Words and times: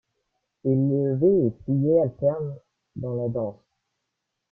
Élevés 0.65 1.45
et 1.45 1.51
pliés 1.63 1.99
alternent 2.01 2.55
dans 2.95 3.13
la 3.15 3.29
danse. 3.29 3.59